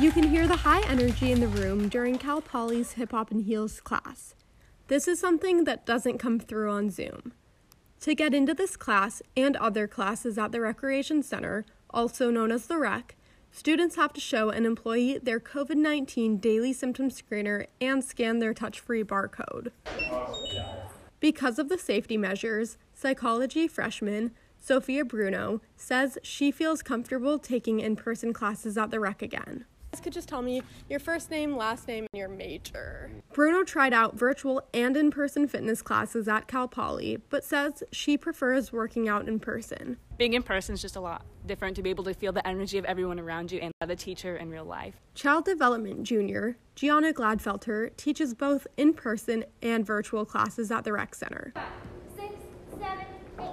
[0.00, 3.42] You can hear the high energy in the room during Cal Poly's Hip Hop and
[3.42, 4.36] Heels class.
[4.86, 7.32] This is something that doesn't come through on Zoom.
[8.02, 12.68] To get into this class and other classes at the Recreation Center, also known as
[12.68, 13.16] the REC,
[13.50, 18.54] students have to show an employee their COVID 19 daily symptom screener and scan their
[18.54, 19.72] touch free barcode.
[21.18, 24.30] Because of the safety measures, psychology freshman
[24.60, 29.64] Sophia Bruno says she feels comfortable taking in person classes at the REC again.
[29.96, 33.10] You could just tell me your first name, last name, and your major.
[33.32, 38.16] Bruno tried out virtual and in person fitness classes at Cal Poly, but says she
[38.18, 39.96] prefers working out in person.
[40.18, 42.76] Being in person is just a lot different to be able to feel the energy
[42.76, 44.94] of everyone around you and the teacher in real life.
[45.14, 51.14] Child Development Junior Gianna Gladfelter teaches both in person and virtual classes at the Rec
[51.14, 51.52] Center.
[52.14, 52.34] Six,
[52.78, 53.06] seven,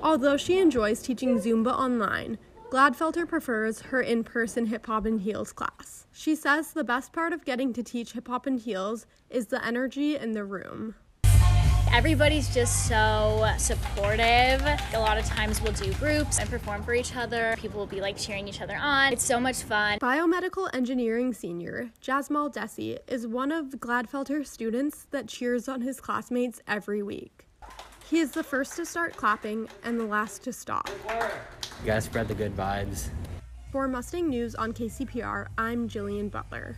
[0.03, 2.37] Although she enjoys teaching Zumba online,
[2.71, 6.07] Gladfelter prefers her in person hip hop and heels class.
[6.11, 9.63] She says the best part of getting to teach hip hop and heels is the
[9.63, 10.95] energy in the room.
[11.93, 14.61] Everybody's just so supportive.
[14.93, 17.55] A lot of times we'll do groups and perform for each other.
[17.57, 19.13] People will be like cheering each other on.
[19.13, 19.99] It's so much fun.
[19.99, 26.61] Biomedical engineering senior Jasmal Desi is one of Gladfelter's students that cheers on his classmates
[26.67, 27.47] every week.
[28.09, 30.89] He is the first to start clapping and the last to stop.
[31.85, 33.09] You gotta spread the good vibes.
[33.71, 36.77] For Mustang News on KCPR, I'm Jillian Butler.